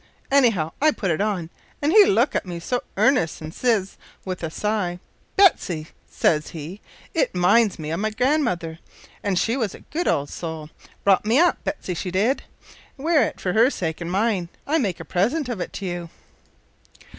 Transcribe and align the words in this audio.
Anyhow 0.31 0.71
I 0.81 0.89
put 0.89 1.11
it 1.11 1.21
on, 1.21 1.51
an' 1.79 1.91
he 1.91 2.05
looked 2.05 2.35
at 2.35 2.43
me 2.47 2.59
so 2.59 2.81
earnest 2.97 3.39
an' 3.39 3.51
ses 3.51 3.97
with 4.25 4.41
a 4.41 4.49
sigh, 4.49 4.97
`Betsy,' 5.37 5.89
ses 6.09 6.47
he, 6.47 6.81
`it 7.13 7.35
minds 7.35 7.77
me 7.77 7.93
o' 7.93 7.97
my 7.97 8.09
grandmother, 8.09 8.79
an' 9.21 9.35
she 9.35 9.55
was 9.55 9.75
a 9.75 9.81
good 9.81 10.07
old 10.07 10.31
soul 10.31 10.71
brought 11.03 11.23
me 11.23 11.37
up, 11.37 11.63
Betsy, 11.63 11.93
she 11.93 12.09
did. 12.09 12.41
Wear 12.97 13.21
it 13.21 13.39
for 13.39 13.53
her 13.53 13.69
sake 13.69 14.01
an' 14.01 14.09
mine. 14.09 14.49
I 14.65 14.79
make 14.79 14.99
a 14.99 15.05
present 15.05 15.47
of 15.49 15.61
it 15.61 15.71
to 15.73 15.85
you.'" 15.85 16.09